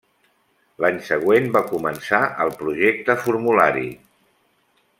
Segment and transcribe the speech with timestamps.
[0.79, 3.85] A l'any següent va començar el Projecte Formulari.